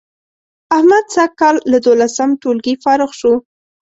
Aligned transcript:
احمد 0.75 1.05
سږ 1.15 1.31
کال 1.39 1.55
له 1.71 1.77
دولسم 1.85 2.29
ټولگي 2.41 2.73
فارغ 2.83 3.09
شو 3.19 3.33